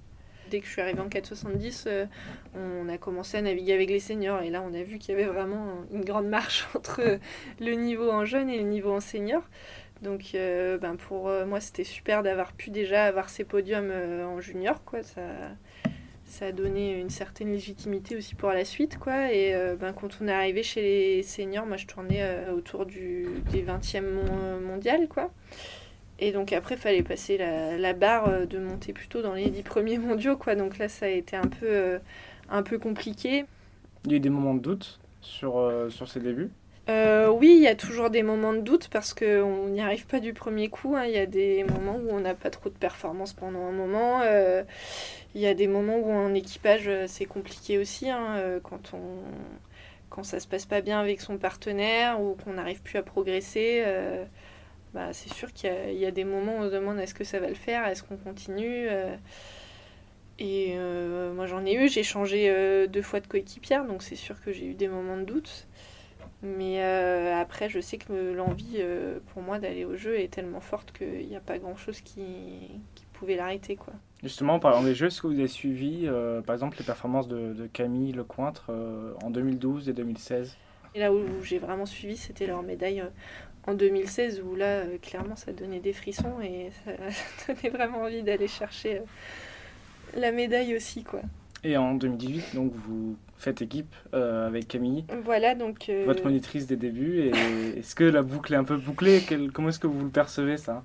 [0.51, 2.05] Dès que je suis arrivée en 470, euh,
[2.55, 4.43] on a commencé à naviguer avec les seniors.
[4.43, 7.19] Et là, on a vu qu'il y avait vraiment une grande marche entre
[7.59, 9.43] le niveau en jeune et le niveau en senior.
[10.03, 14.85] Donc euh, ben pour moi, c'était super d'avoir pu déjà avoir ces podiums en junior.
[14.85, 15.03] Quoi.
[15.03, 15.23] Ça,
[16.27, 18.99] ça a donné une certaine légitimité aussi pour la suite.
[18.99, 19.33] Quoi.
[19.33, 22.87] Et euh, ben, quand on est arrivé chez les seniors, moi je tournais euh, autour
[22.87, 25.09] du, des 20e mondial.
[25.09, 25.31] Quoi.
[26.19, 29.63] Et donc après, il fallait passer la, barre euh, de monter plutôt dans les 10
[29.63, 30.37] premiers mondiaux.
[30.37, 30.55] Quoi.
[30.55, 31.99] Donc là, ça a été un peu,
[32.49, 33.45] un peu compliqué.
[34.05, 36.51] Il y a eu des moments de doute sur, sur ces débuts?
[36.91, 40.21] Euh, oui, il y a toujours des moments de doute parce qu'on n'y arrive pas
[40.21, 40.95] du premier coup.
[40.97, 41.05] Hein.
[41.07, 44.21] Il y a des moments où on n'a pas trop de performance pendant un moment.
[44.23, 44.65] Euh,
[45.35, 48.11] il y a des moments où en équipage, euh, c'est compliqué aussi.
[48.11, 49.23] Hein, quand, on,
[50.11, 53.83] quand ça se passe pas bien avec son partenaire ou qu'on n'arrive plus à progresser,
[54.93, 57.41] bah, c'est sûr qu'il y, a des moments où on se demande est-ce que ça
[57.41, 58.89] va le faire, est-ce qu'on continue.
[60.39, 60.77] et
[61.35, 64.67] moi j'en ai eu, j'ai changé deux fois de coéquipière, donc c'est sûr que j'ai
[64.67, 65.67] eu des moments de doute.
[66.45, 70.61] Mais euh, après, je sais que l'envie euh, pour moi d'aller au jeu est tellement
[70.61, 73.77] forte qu'il n'y a pas grand chose qui, qui pouvait l'arrêter.
[73.77, 73.95] quoi.
[74.23, 77.29] Justement, en parlant des jeux, est-ce que vous avez suivi euh, par exemple les performances
[77.29, 78.71] de, de Camille Lecointre
[79.23, 80.59] en 2012 et 2016
[80.95, 83.03] Et là où, j'ai vraiment suivi, c'était leur médaille
[83.67, 86.93] en 2016 où là, clairement, ça donnait des frissons et ça
[87.55, 89.01] donnait vraiment envie d'aller chercher
[90.15, 91.05] la médaille aussi.
[91.05, 91.23] quoi.
[91.65, 95.05] Et en 2018, donc vous faites équipe euh, avec Camille.
[95.25, 95.89] Voilà, donc.
[95.89, 97.21] Euh, Votre monitrice des débuts.
[97.21, 97.31] Et
[97.79, 99.23] est-ce que la boucle est un peu bouclée?
[99.53, 100.85] Comment est-ce que vous le percevez ça?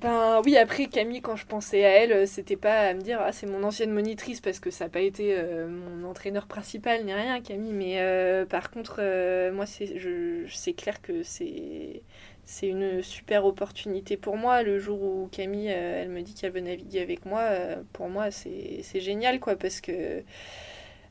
[0.00, 3.32] Ben oui, après Camille, quand je pensais à elle, c'était pas à me dire ah
[3.32, 7.12] c'est mon ancienne monitrice parce que ça n'a pas été euh, mon entraîneur principal ni
[7.12, 9.02] rien Camille, mais par contre
[9.52, 12.00] moi c'est je, c'est clair que c'est
[12.50, 14.62] c'est une super opportunité pour moi.
[14.62, 17.48] Le jour où Camille, elle me dit qu'elle veut naviguer avec moi,
[17.92, 20.22] pour moi, c'est génial, quoi, parce que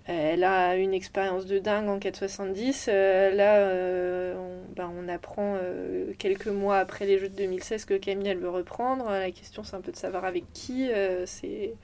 [0.10, 2.88] elle a une expérience de dingue en 470.
[2.90, 7.86] Euh, là, euh, on, ben, on, apprend euh, quelques mois après les Jeux de 2016
[7.86, 9.08] que Camille, elle veut reprendre.
[9.08, 10.90] La question, c'est un peu de savoir avec qui.
[11.26, 11.76] c'est...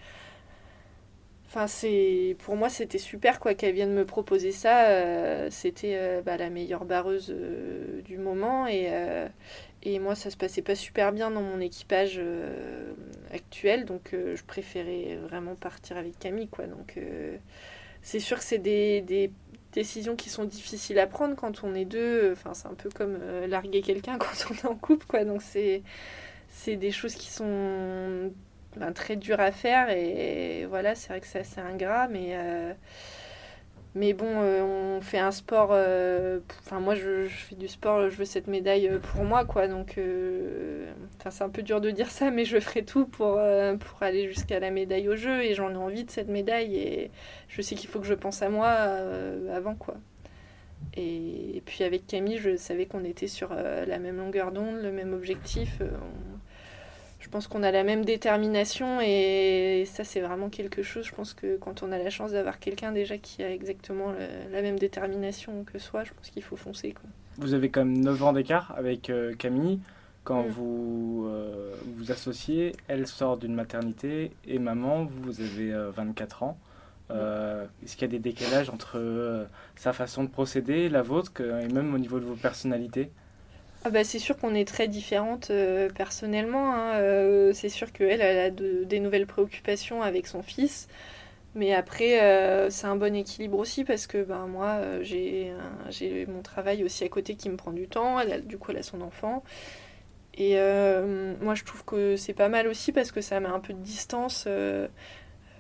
[1.56, 4.90] Enfin, c'est pour moi c'était super quoi qu'elle vienne me proposer ça.
[4.90, 8.92] Euh, c'était euh, bah, la meilleure barreuse euh, du moment et,
[9.84, 12.20] et moi ça se passait pas super bien dans mon équipage
[13.32, 16.66] actuel, donc je préférais vraiment partir avec Camille quoi.
[16.68, 17.00] Donc
[18.02, 19.32] c'est sûr que c'est des, des,
[19.72, 22.34] décisions qui sont difficiles à prendre quand on est deux.
[22.34, 25.24] Enfin c'est un peu comme larguer quelqu'un quand on est en couple quoi.
[25.24, 25.84] Donc c'est
[26.50, 28.34] c'est des choses qui sont
[28.78, 32.74] ben, très dur à faire et voilà c'est vrai que c'est assez ingrat mais euh,
[33.94, 38.18] mais bon euh, on fait un sport euh, enfin moi je, fais du sport je
[38.18, 39.98] veux cette médaille pour moi quoi donc
[41.30, 43.40] c'est un peu dur de dire ça mais je ferai tout pour
[43.80, 47.12] pour aller jusqu'à la médaille au jeu et j'en ai envie de cette médaille et
[47.48, 48.70] je sais qu'il faut que je pense à moi
[49.54, 49.96] avant quoi.
[50.98, 55.14] Et, puis avec Camille je savais qu'on était sur la même longueur d'onde le même
[55.14, 55.86] objectif je
[57.36, 61.06] pense qu'on a la même détermination et ça c'est vraiment quelque chose.
[61.06, 64.14] Je pense que quand on a la chance d'avoir quelqu'un déjà qui a exactement
[64.54, 66.94] la, même détermination que soi, je pense qu'il faut foncer.
[66.94, 67.10] Quoi.
[67.38, 69.82] Vous avez quand même 9 ans d'écart avec euh, Camille.
[70.24, 70.48] Quand mm.
[70.48, 76.58] vous euh, vous associez, elle sort d'une maternité et maman, vous avez 24 euh, ans.
[77.10, 77.68] Mm.
[77.84, 79.46] Est-ce qu'il y a des décalages entre
[79.76, 83.10] sa façon de procéder, la vôtre, et même au niveau de vos personnalités?
[83.88, 86.74] Ah bah c'est sûr qu'on est très différentes euh, personnellement.
[86.74, 86.96] Hein.
[86.96, 90.88] Euh, c'est sûr qu'elle elle a des nouvelles préoccupations avec son fils.
[91.54, 95.54] Mais après, euh, c'est un bon équilibre aussi parce que ben, moi, j'ai
[96.28, 98.20] mon travail aussi à côté qui me prend du temps.
[98.20, 99.44] Elle du coup, elle a son enfant.
[100.36, 100.56] Et
[101.42, 103.80] moi, je trouve que c'est pas mal aussi parce que ça met un peu de
[103.80, 104.48] distance.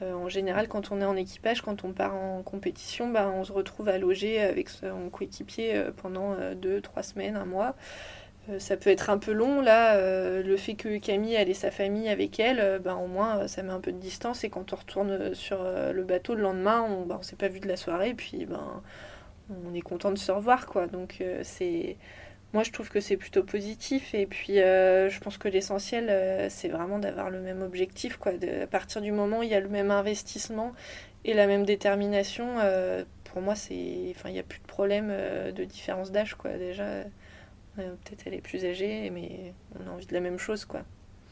[0.01, 3.51] En général, quand on est en équipage, quand on part en compétition, ben, on se
[3.51, 7.75] retrouve à loger avec son coéquipier pendant deux, trois semaines, un mois.
[8.49, 11.71] Euh, ça peut être un peu long là, euh, le fait que Camille ait sa
[11.71, 14.71] famille avec elle, euh, ben, au moins ça met un peu de distance et quand
[14.73, 18.13] on retourne sur le bateau le lendemain, on ben, s'est pas vu de la soirée,
[18.13, 18.81] puis ben
[19.49, 20.87] on est content de se revoir quoi.
[20.87, 21.97] Donc c'est
[22.55, 26.97] moi je trouve que c'est plutôt positif et puis je pense que l'essentiel c'est vraiment
[26.97, 28.31] d'avoir le même objectif quoi.
[28.31, 30.71] à partir du moment où il y a le même investissement
[31.23, 32.47] et la même détermination,
[33.25, 35.13] pour moi c'est, enfin il n'y a plus de problème
[35.53, 37.03] de différence d'âge quoi déjà.
[37.75, 40.81] Peut-être elle est plus âgée, mais on a envie de la même chose, quoi.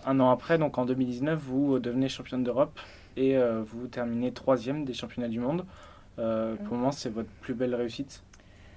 [0.06, 2.78] Un an après, donc en 2019, vous devenez championne d'Europe
[3.16, 5.66] et euh, vous terminez troisième des championnats du monde.
[6.20, 8.24] Euh, pour le moment, c'est votre plus belle réussite?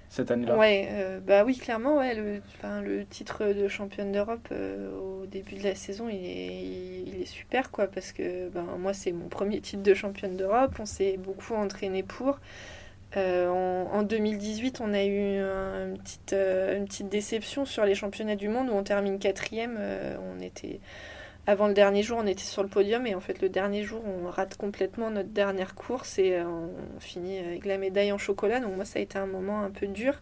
[0.09, 2.41] Cette année-là Ouais, euh, bah oui, clairement, ouais, le,
[2.83, 7.71] le titre de championne d'Europe au début de la saison, il est, il est super,
[7.71, 11.53] quoi, parce que ben, moi, c'est mon premier titre de championne d'Europe, on s'est beaucoup
[11.53, 12.39] entraîné pour.
[13.15, 18.35] Euh, en, 2018, on a eu une, petite, euh, une petite déception sur les championnats
[18.35, 19.77] du monde où on termine quatrième.
[19.79, 20.79] Euh, on était
[21.47, 24.01] avant le dernier jour, on était sur le podium et en fait le dernier jour,
[24.05, 28.59] on rate complètement notre dernière course et on finit avec la médaille en chocolat.
[28.59, 30.21] Donc moi, ça a été un moment un peu dur.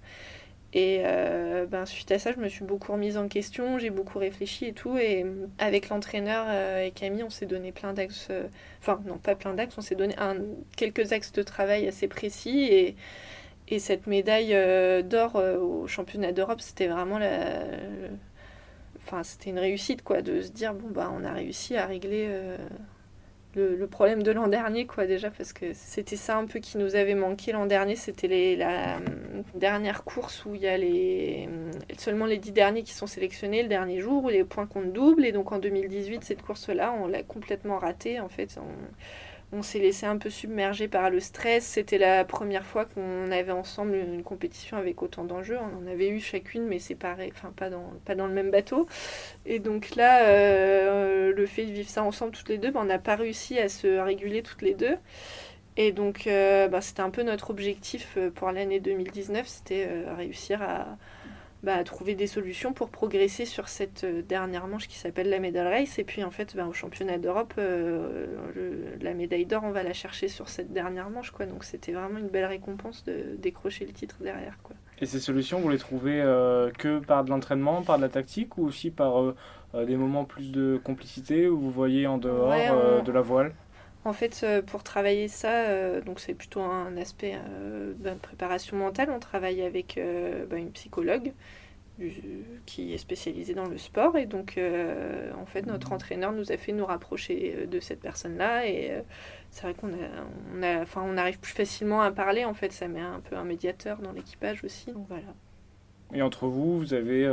[0.73, 4.19] Et euh, ben, suite à ça, je me suis beaucoup remise en question, j'ai beaucoup
[4.19, 4.97] réfléchi et tout.
[4.97, 8.29] Et euh, avec l'entraîneur euh, et Camille, on s'est donné plein d'axes,
[8.81, 10.35] enfin non pas plein d'axes, on s'est donné un,
[10.77, 12.65] quelques axes de travail assez précis.
[12.65, 12.95] Et,
[13.69, 14.53] et cette médaille
[15.05, 17.63] d'or au championnat d'Europe, c'était vraiment la...
[19.05, 22.27] Enfin, c'était une réussite, quoi, de se dire, bon, bah, on a réussi à régler
[23.55, 26.95] le, problème de l'an dernier, quoi, déjà, parce que c'était ça un peu qui nous
[26.95, 27.95] avait manqué l'an dernier.
[27.95, 28.99] C'était la euh,
[29.55, 33.63] dernière course où il y a les, euh, seulement les dix derniers qui sont sélectionnés
[33.63, 35.25] le dernier jour, où les points comptent double.
[35.25, 38.19] Et donc en 2018, cette course-là, on l'a complètement ratée.
[38.19, 38.59] En fait,
[39.55, 41.65] on s'est laissé un peu submerger par le stress.
[41.65, 45.57] C'était la première fois qu'on avait ensemble une compétition avec autant d'enjeux.
[45.57, 48.87] On en avait eu chacune, mais séparées, enfin pas dans, pas dans le même bateau.
[49.45, 52.85] Et donc là, euh, le fait de vivre ça ensemble toutes les deux, ben, on
[52.85, 54.97] n'a pas réussi à se réguler toutes les deux.
[55.77, 59.87] Et donc, euh, ben, c'était un peu notre objectif euh, pour l'année 2019, c'était
[60.17, 60.97] réussir à,
[61.65, 65.67] bah, trouver des solutions pour progresser sur cette euh, dernière manche qui s'appelle la Medal
[65.67, 65.97] Race.
[65.97, 68.27] Et puis en fait, bah, au championnat d'Europe, euh,
[69.01, 71.31] la médaille d'or, on va la chercher sur cette dernière manche.
[71.31, 71.47] Quoi.
[71.47, 74.59] Donc c'était vraiment une belle récompense de décrocher le titre derrière.
[74.61, 74.75] Quoi.
[75.01, 78.59] Et ces solutions, vous les trouvez euh, que par de l'entraînement, par de la tactique
[78.59, 79.33] ou aussi par
[79.73, 83.53] des moments plus de complicité où vous voyez en dehors de la voile?
[84.05, 87.37] En fait, pour travailler ça, donc c'est plutôt un aspect
[87.99, 89.09] de préparation mentale.
[89.11, 89.99] On travaille avec
[90.49, 91.33] bah, une psychologue
[92.65, 94.17] qui est spécialisée dans le sport.
[94.17, 98.01] Et donc, euh, en fait, notre entraîneur nous a fait nous rapprocher euh, de cette
[98.01, 98.67] personne-là.
[98.67, 99.01] Et euh,
[99.49, 102.45] c'est vrai qu'on arrive plus facilement à parler.
[102.45, 104.91] En fait, ça met un peu un médiateur dans l'équipage aussi.
[104.91, 105.33] Donc voilà.
[106.13, 107.27] Et entre vous, vous avez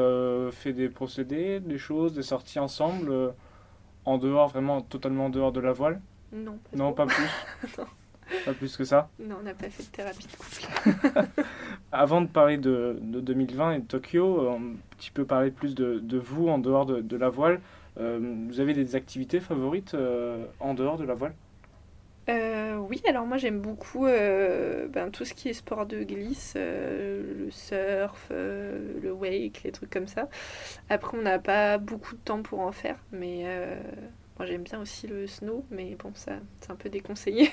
[0.51, 3.35] fait des procédés, des choses, des sorties ensemble,
[4.07, 6.01] en dehors, vraiment totalement en dehors de la voile?
[6.33, 6.59] Non.
[6.75, 7.29] non, pas plus.
[8.47, 11.43] Pas plus que ça Non, on n'a pas fait de thérapie de couple.
[11.93, 15.99] Avant de parler de, de, 2020 et de Tokyo, un petit peu parler plus de,
[15.99, 17.61] de vous en dehors de, de la voile.
[17.99, 18.19] Euh,
[18.49, 21.35] vous avez des activités favorites euh, en dehors de la voile?
[22.29, 26.55] Euh, oui, alors moi j'aime beaucoup euh, ben, tout ce qui est sport de glisse,
[26.57, 30.29] euh, le surf, le wake, les trucs comme ça.
[30.89, 33.45] Après, on n'a pas beaucoup de temps pour en faire, mais
[34.43, 37.49] moi j'aime bien aussi le snow, mais bon, ça c'est un peu déconseillé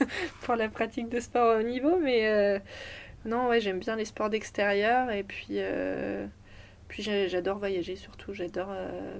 [0.40, 1.98] pour la pratique de sport au niveau.
[1.98, 2.62] Mais
[3.26, 5.58] non, ouais, j'aime bien les sports d'extérieur et puis.
[6.88, 8.74] Puis j'adore voyager surtout, j'adore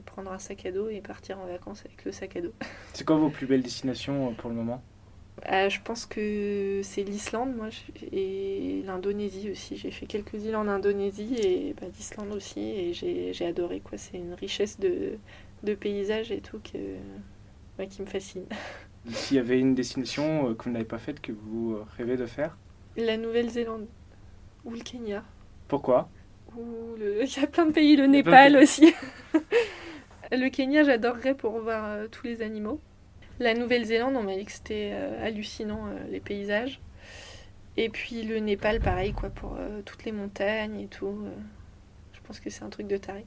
[0.07, 2.55] prendre un sac à dos et partir en vacances avec le sac à dos.
[2.95, 4.83] C'est quoi vos plus belles destinations pour le moment?
[5.51, 7.69] Euh, je pense que c'est l'Islande, moi,
[8.13, 9.77] et l'Indonésie aussi.
[9.77, 13.81] J'ai fait quelques îles en Indonésie et bah, l'Islande aussi, et j'ai adoré.
[13.81, 13.97] quoi.
[13.97, 15.19] C'est une richesse de,
[15.63, 18.47] de paysages et tout que, qui me fascine.
[19.09, 22.17] S'il y avait une destination euh, que vous n'avez pas faite, que vous euh, rêvez
[22.17, 22.59] de faire?
[22.97, 23.87] La Nouvelle-Zélande
[24.65, 25.25] ou le Kenya.
[25.69, 26.11] Pourquoi?
[26.99, 27.25] Le...
[27.25, 28.93] Il y a plein de pays, le Népal aussi.
[30.33, 32.81] le Kenya, j'adorerais pour voir tous les animaux.
[33.41, 36.79] La Nouvelle-Zélande, on m'a dit que c'était euh, hallucinant, euh, les paysages.
[37.79, 41.25] Et puis le Népal, pareil, quoi, pour euh, toutes les montagnes et tout.
[42.13, 43.25] je pense que c'est un truc de taré.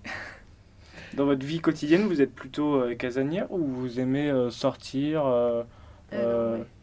[1.16, 5.26] Dans votre vie quotidienne, vous êtes plutôt casanière ou vous aimez sortir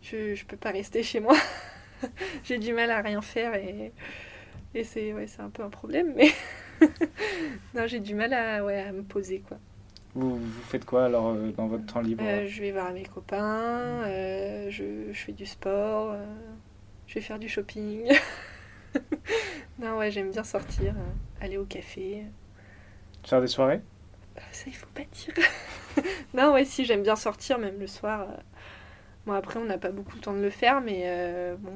[0.03, 1.37] je, je peux pas rester chez moi.
[2.45, 3.93] J'ai du mal à rien faire et,
[4.75, 6.15] et c'est ouais, un peu un problème.
[6.17, 6.31] Mais
[7.75, 9.41] non, j'ai du mal à, ouais, à me poser.
[9.41, 9.59] quoi.
[10.15, 12.25] Vous, vous, faites quoi alors euh, dans votre temps libre?
[12.27, 16.17] Euh, Je vais voir mes copains, euh, je, je, fais du sport,
[17.07, 18.11] je vais faire du shopping.
[19.79, 20.95] non, ouais, j'aime bien sortir,
[21.41, 22.25] aller au café.
[23.25, 23.83] Faire des soirées?
[24.53, 25.35] Ça, il faut pas dire.
[26.35, 28.27] non, ouais, si, j'aime bien sortir, même le soir.
[29.27, 31.73] Bon, après, on n'a pas beaucoup de temps de le faire, mais bon,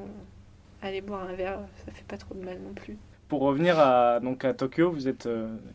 [0.81, 2.97] aller boire un verre, ça fait pas trop de mal non plus.
[3.27, 5.27] Pour revenir à, donc à Tokyo, vous êtes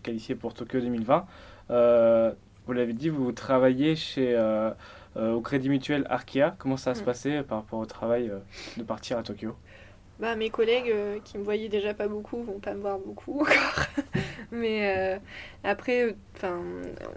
[0.03, 1.26] qualifié pour Tokyo 2020.
[1.70, 2.33] Euh,
[2.66, 4.70] vous l'avez dit, vous travaillez chez, euh,
[5.16, 6.55] euh, au Crédit Mutuel Arkea.
[6.59, 7.05] Comment ça va se mm.
[7.05, 8.31] passer par rapport au travail
[8.76, 9.57] de partir à Tokyo?
[10.20, 13.87] Bah, mes collègues qui me voyaient déjà pas beaucoup vont pas me voir beaucoup encore.
[14.52, 15.20] Mais
[15.64, 16.61] après, enfin,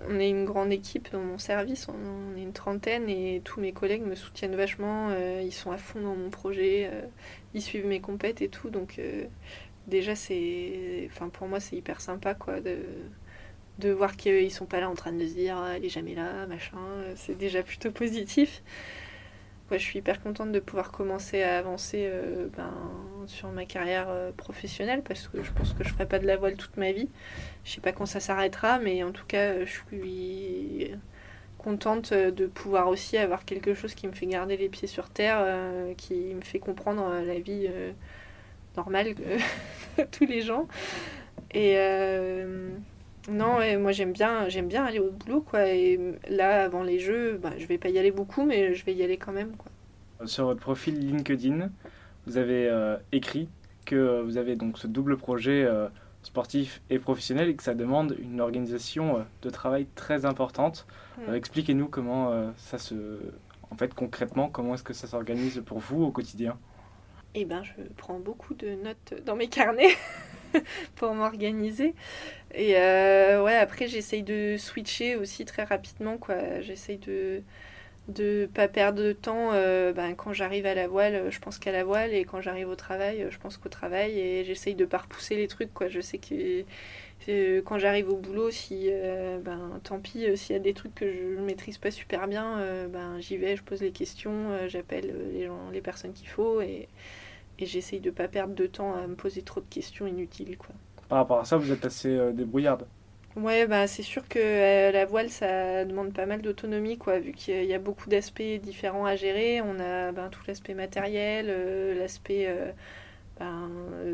[0.08, 3.72] on est une grande équipe dans mon service, on, est une trentaine et tous mes
[3.72, 5.10] collègues me soutiennent vachement.
[5.42, 6.90] ils sont à fond dans mon projet,
[7.54, 8.70] ils suivent mes compètes et tout.
[8.70, 9.02] Donc
[9.88, 12.78] déjà, c'est, pour moi, c'est hyper sympa quoi de
[13.80, 16.16] de voir qu'ils sont pas là en train de se dire ah, elle est jamais
[16.16, 16.78] là, machin,
[17.16, 18.62] c'est déjà plutôt positif.
[19.72, 22.74] Je suis hyper contente de pouvoir commencer à avancer euh, ben,
[23.26, 26.38] sur ma carrière euh, professionnelle parce que je pense que je ferai pas de la
[26.38, 27.10] voile toute ma vie.
[27.64, 30.92] Je sais pas quand ça s'arrêtera, mais en tout cas, je suis
[31.58, 35.38] contente de pouvoir aussi avoir quelque chose qui me fait garder les pieds sur terre,
[35.40, 37.70] euh, qui me fait comprendre la vie
[38.76, 39.16] normale
[39.98, 40.68] de tous les gens.
[41.54, 41.78] Et
[43.30, 45.68] non, et moi j'aime bien, j'aime bien aller au boulot, quoi.
[45.68, 48.94] Et là, avant les jeux, bah, je vais pas y aller beaucoup, mais je vais
[48.94, 49.72] y aller quand même, quoi.
[50.28, 51.70] Sur votre profil LinkedIn,
[52.26, 53.50] vous avez euh, écrit
[53.86, 55.88] que vous avez donc ce double projet euh,
[56.22, 60.86] sportif et professionnel et que ça demande une organisation euh, de travail très importante.
[61.18, 61.34] Mm.
[61.34, 62.96] Expliquez-nous comment ça se,
[63.72, 66.58] en fait concrètement, comment est-ce que ça s'organise pour vous au quotidien?
[67.36, 69.96] Eh ben, je prends beaucoup de notes dans mes carnets.
[70.96, 71.94] pour m'organiser.
[72.54, 76.62] Et euh, ouais, après, j'essaye de switcher aussi très rapidement, quoi.
[76.62, 77.42] J'essaye de
[78.10, 81.72] de pas perdre de temps euh, ben, quand j'arrive à la voile je pense qu'à
[81.72, 84.98] la voile et quand j'arrive au travail je pense qu'au travail et j'essaye de pas
[84.98, 86.66] repousser les trucs quoi je sais que
[87.30, 88.90] euh, quand j'arrive au boulot si
[89.46, 92.58] ben tant pis s'il y a des trucs que je ne maîtrise pas super bien
[92.90, 96.62] ben j'y vais je pose les questions j'appelle les gens les personnes qu'il faut
[97.64, 100.58] et j'essaye de pas perdre de temps à me poser trop de questions inutiles.
[100.58, 100.76] Quoi.
[101.08, 102.86] Par rapport à ça, vous êtes assez euh, débrouillarde
[103.36, 107.32] Ouais, bah, c'est sûr que euh, la voile, ça demande pas mal d'autonomie, quoi, vu
[107.32, 109.62] qu'il y a beaucoup d'aspects différents à gérer.
[109.62, 112.48] On a ben, tout l'aspect matériel, euh, l'aspect
[113.40, 113.72] ben,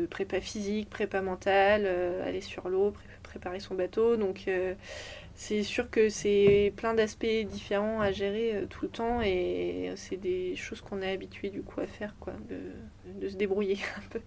[0.08, 1.86] prépa physique, prépa mentale,
[2.24, 4.16] aller sur l'eau, préparer son bateau.
[4.16, 4.48] Donc
[5.34, 10.56] c'est sûr que c'est plein d'aspects différents à gérer tout le temps et c'est des
[10.56, 12.56] choses qu'on est habitué du coup à faire, quoi, de,
[13.28, 14.20] se débrouiller un peu.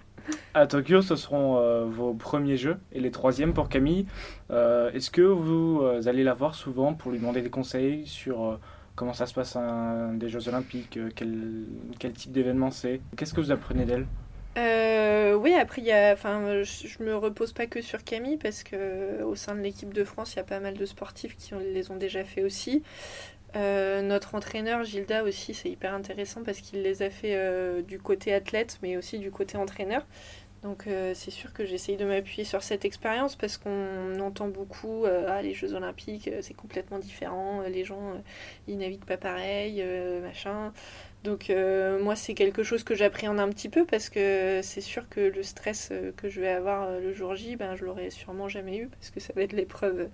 [0.53, 4.05] À Tokyo, ce seront euh, vos premiers jeux et les troisièmes pour Camille.
[4.51, 8.59] Euh, est-ce que vous allez la voir souvent pour lui demander des conseils sur
[8.95, 11.65] comment ça se passe un, des Jeux Olympiques, quel,
[11.99, 13.01] quel type d'événement c'est?
[13.17, 14.05] Qu'est-ce que vous apprenez d'elle?
[14.57, 19.23] Euh, oui, après, y a, enfin, je, me repose pas que sur Camille parce que
[19.23, 21.89] au sein de l'équipe de France, il y a pas mal de sportifs qui les
[21.89, 22.83] ont déjà fait aussi.
[23.55, 28.79] Notre entraîneur Gilda aussi, c'est hyper intéressant parce qu'il les a fait du côté athlète,
[28.81, 30.05] mais aussi du côté entraîneur.
[30.63, 35.41] Donc c'est sûr que j'essaye de m'appuyer sur cette expérience parce qu'on entend beaucoup ah,
[35.41, 38.21] les Jeux Olympiques, c'est complètement différent, les gens
[38.67, 39.83] ils naviguent pas pareil,
[40.21, 40.71] machin.
[41.23, 45.07] Donc euh, moi c'est quelque chose que j'appréhende un petit peu parce que c'est sûr
[45.07, 48.09] que le stress euh, que je vais avoir euh, le jour J, ben, je l'aurais
[48.09, 50.09] sûrement jamais eu parce que ça va être l'épreuve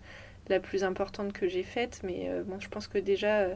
[0.49, 2.01] la plus importante que j'ai faite.
[2.03, 3.47] Mais bon, je pense que déjà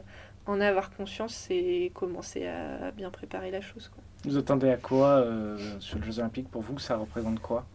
[0.46, 3.90] en avoir conscience, c'est commencer à, bien préparer la chose.
[4.24, 5.26] Vous attendez à quoi
[5.80, 6.50] sur les Jeux Olympiques?
[6.50, 7.66] Pour vous, ça représente quoi?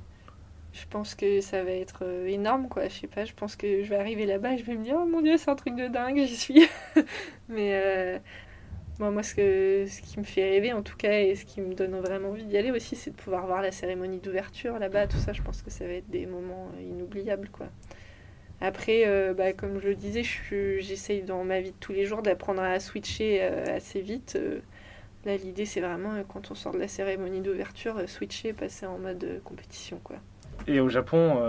[0.72, 2.88] Je pense que ça va être énorme, quoi.
[2.88, 4.98] Je sais pas, je pense que je vais arriver là-bas et je vais me dire,
[5.02, 6.68] oh mon dieu, c'est un truc de dingue, j'y suis.
[7.50, 8.22] Mais
[9.00, 11.74] moi, ce, que, ce qui me fait rêver, en tout cas, et ce qui me
[11.74, 15.08] donne vraiment envie d'y aller aussi, c'est de pouvoir voir la cérémonie d'ouverture là-bas.
[15.08, 17.68] Tout ça, je pense que ça va être des moments euh, inoubliables, quoi.
[18.62, 20.24] Après, euh, bah, comme je le disais,
[20.80, 24.38] j'essaye dans ma vie de tous les jours d'apprendre à switcher euh, assez vite.
[25.26, 29.42] là, l'idée, c'est vraiment, quand on sort de la cérémonie d'ouverture, switcher, passer en mode
[29.44, 30.18] compétition, quoi.
[30.68, 31.40] Et au Japon,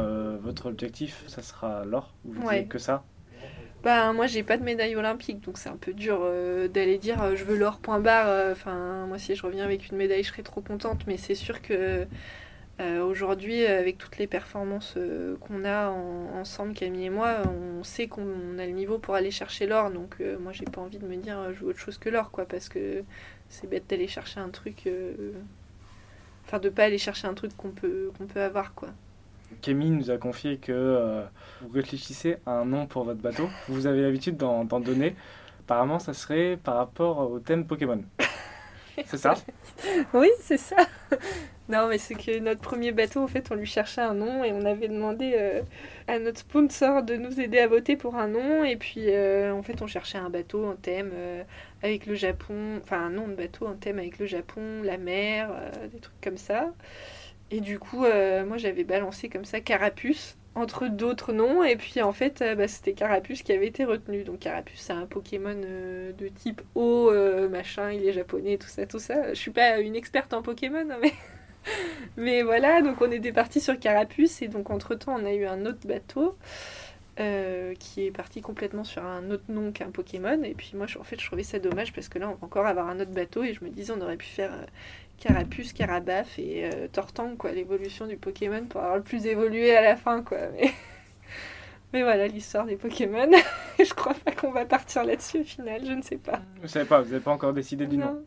[0.40, 2.14] votre objectif, ça sera l'or?
[2.24, 2.66] Vous ouais.
[2.66, 3.04] que ça?
[3.82, 7.22] Bah, moi, j'ai pas de médaille olympique, donc c'est un peu dur euh, d'aller dire
[7.22, 8.28] euh, je veux l'or, point barre.
[8.28, 11.34] Euh, enfin, moi, si je reviens avec une médaille, je serais trop contente, mais c'est
[11.34, 12.06] sûr que
[13.02, 14.96] aujourd'hui, avec toutes les performances
[15.40, 17.42] qu'on a ensemble, Camille et moi,
[17.78, 20.98] on sait qu'on a le niveau pour aller chercher l'or, donc moi, j'ai pas envie
[20.98, 23.02] de me dire je veux autre chose que l'or, quoi, parce que
[23.48, 24.88] c'est bête d'aller chercher un truc.
[26.46, 28.88] Enfin, de pas aller chercher un truc qu'on peut, qu'on peut avoir, quoi.
[29.62, 31.22] Camille nous a confié que euh,
[31.60, 33.48] vous réfléchissez à un nom pour votre bateau.
[33.68, 35.14] Vous avez l'habitude d'en donner.
[35.60, 38.02] Apparemment, ça serait par rapport au thème Pokémon.
[39.06, 39.34] C'est ça?
[40.12, 40.76] Oui, c'est ça.
[41.70, 44.52] Non, mais c'est que notre premier bateau, en fait, on lui cherchait un nom et
[44.52, 45.62] on avait demandé euh,
[46.08, 48.64] à notre sponsor de nous aider à voter pour un nom.
[48.64, 51.12] Et puis, euh, en fait, on cherchait un bateau, un thème
[51.82, 55.50] avec le Japon, enfin un nom de bateau, un thème avec le Japon, la mer,
[55.92, 56.72] des trucs comme ça.
[57.50, 61.64] Et du coup, euh, moi j'avais balancé comme ça Carapuce entre d'autres noms.
[61.64, 64.24] Et puis en fait, euh, bah, c'était Carapuce qui avait été retenu.
[64.24, 67.10] Donc Carapuce, c'est un Pokémon euh, de type eau,
[67.48, 69.30] machin, il est japonais, tout ça, tout ça.
[69.34, 71.12] Je suis pas une experte en Pokémon, hein, mais.
[72.16, 74.42] mais voilà, donc on était parti sur Carapuce.
[74.42, 76.36] Et donc entre temps, on a eu un autre bateau.
[77.78, 80.42] qui est parti complètement sur un autre nom qu'un Pokémon.
[80.42, 82.66] Et puis moi, en fait, je trouvais ça dommage parce que là, on va encore
[82.66, 84.52] avoir un autre bateau et je me disais, on aurait pu faire
[85.20, 89.82] Carapuce, Carabaf et euh, Tortank, quoi, l'évolution du Pokémon pour avoir le plus évolué à
[89.82, 90.38] la fin, quoi.
[90.56, 90.72] Mais,
[91.92, 93.28] mais voilà l'histoire des Pokémon.
[93.78, 96.40] je crois pas qu'on va partir là-dessus au final, je ne sais pas.
[96.62, 98.24] Vous savez pas, vous n'avez pas encore décidé du nom.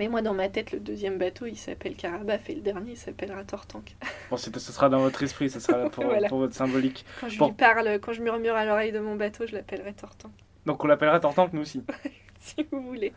[0.00, 2.96] Mais moi, dans ma tête, le deuxième bateau, il s'appelle Carabaf et le dernier, il
[2.96, 3.96] s'appellera Tortank.
[4.30, 7.04] Bon, ce sera dans votre esprit, ce sera là pour, pour, votre symbolique.
[7.20, 10.32] Quand je lui parle, quand je murmure à l'oreille de mon bateau, je l'appellerai Tortank.
[10.64, 11.84] Donc on l'appellera Tortank, nous aussi.
[12.40, 13.12] si vous voulez.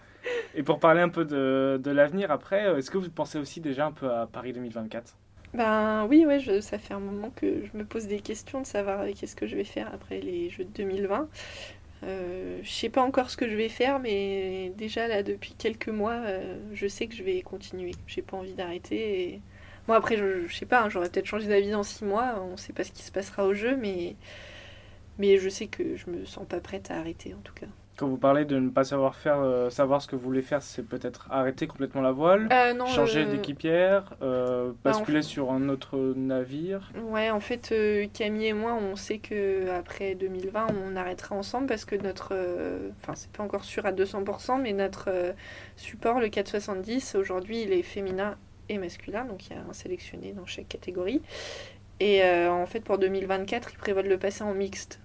[0.56, 3.62] Et pour parler un peu de, de l'avenir après, euh, est-ce que vous pensez aussi
[3.62, 5.15] déjà un peu à Paris 2024
[5.54, 8.65] ben oui, ouais, je, ça fait un moment que je me pose des questions de
[8.65, 11.30] savoir euh, qu'est-ce que je vais faire après les Jeux de 2020.
[12.04, 15.89] Euh, je sais pas encore ce que je vais faire, mais déjà là depuis quelques
[15.89, 17.92] mois, euh, je sais que je vais continuer.
[18.08, 19.22] J'ai pas envie d'arrêter.
[19.34, 19.42] Et...
[19.88, 22.42] Bon après, je, je sais pas, hein, j'aurais peut-être changé d'avis dans six mois.
[22.42, 24.16] On sait pas ce qui se passera au jeu, mais
[25.20, 27.68] mais je sais que je me sens pas prête à arrêter en tout cas.
[27.95, 30.63] Quand vous parlez de ne pas savoir faire, euh, savoir ce que vous voulez faire,
[30.63, 35.69] c'est peut-être arrêter complètement la voile, euh, non, changer d'équipière, euh, bah, basculer sur un
[35.69, 36.91] autre navire.
[37.03, 37.71] Ouais, en fait,
[38.13, 42.34] Camille et moi, on sait que après 2020, on arrêtera ensemble parce que notre,
[42.99, 45.10] enfin, c'est pas encore sûr à 200%, mais notre
[45.75, 48.38] support, le 470, aujourd'hui, il est féminin
[48.69, 51.21] et masculin, donc il y a un sélectionné dans chaque catégorie.
[51.99, 54.99] Et en fait, pour 2024, ils prévoient de le passer en mixte.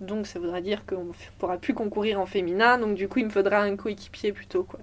[0.00, 3.26] Donc ça voudra dire qu'on ne pourra plus concourir en féminin, donc du coup il
[3.26, 4.80] me faudra un coéquipier plutôt quoi.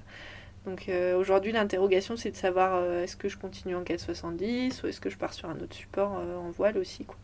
[0.65, 4.87] Donc euh, aujourd'hui l'interrogation c'est de savoir euh, est-ce que je continue en 470 ou
[4.87, 7.17] est-ce que je pars sur un autre support euh, en voile aussi quoi.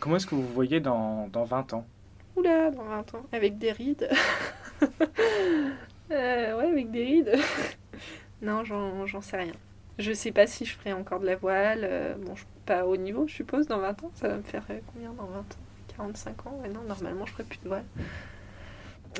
[0.00, 1.86] Comment est-ce que vous voyez dans, dans 20 ans?
[2.36, 4.08] Oula, dans 20 ans, avec des rides.
[6.10, 7.38] ouais, avec des rides.
[8.42, 9.52] non, j'en sais rien.
[9.98, 12.16] Je sais pas si je ferai encore de la voile.
[12.24, 14.10] bon, je, pas au niveau, je suppose, dans 20 ans.
[14.14, 14.62] Ça va me faire
[14.92, 15.44] combien dans 20 ans?
[16.00, 16.62] 45 ans.
[16.72, 17.84] non, normalement, je ferai plus de voile.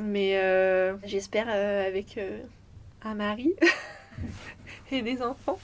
[0.03, 2.41] Mais euh, j'espère euh, avec euh,
[3.03, 3.55] un mari
[4.93, 5.59] et des enfants.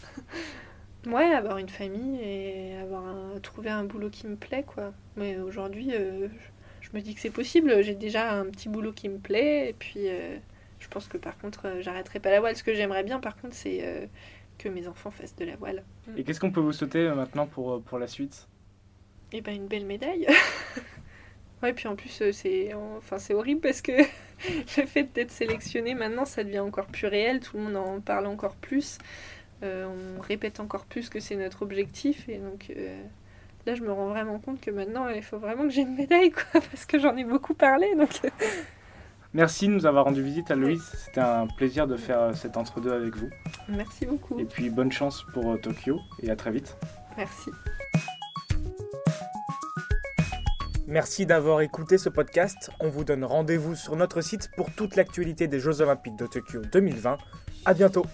[1.07, 3.05] Ouais, avoir une famille et avoir
[3.41, 4.93] trouver un boulot qui me plaît, quoi.
[5.17, 5.93] Mais aujourd'hui,
[6.81, 7.83] je me dis que c'est possible.
[7.83, 9.71] J'ai déjà un petit boulot qui me plaît.
[9.71, 10.09] Et puis,
[10.81, 12.57] je pense que par contre, j'arrêterai pas la voile.
[12.57, 14.09] Ce que j'aimerais bien, par contre, c'est
[14.59, 15.85] que mes enfants fassent de la voile.
[16.17, 18.49] Et qu'est-ce qu'on peut vous souhaiter maintenant pour, pour la suite?
[19.31, 20.27] Eh ben, une belle médaille.
[21.67, 23.91] Ouais, puis en plus, euh, c'est enfin, horrible parce que
[24.81, 27.41] le fait d'être sélectionné, maintenant, ça devient encore plus réel.
[27.41, 28.99] Tout le monde en parle encore plus.
[29.65, 29.89] Euh,
[30.19, 32.29] on répète encore plus que c'est notre objectif.
[32.29, 33.03] Et donc euh,
[33.67, 36.31] là, je me rends vraiment compte que maintenant, il faut vraiment que j'ai une médaille,
[36.31, 37.97] quoi, parce que j'en ai beaucoup parlé.
[37.97, 38.11] Donc...
[39.35, 40.89] Merci de nous avoir rendu visite à Louise.
[40.95, 43.29] C'était un plaisir de faire cet entre-deux avec vous.
[43.69, 44.39] Merci beaucoup.
[44.39, 46.77] Et puis bonne chance pour Tokyo et à très vite.
[47.19, 47.51] Merci.
[50.87, 52.71] Merci d'avoir écouté ce podcast.
[52.79, 56.63] On vous donne rendez-vous sur notre site pour toute l'actualité des Jeux Olympiques de Tokyo
[56.73, 57.19] 2020.
[57.65, 58.07] À bientôt.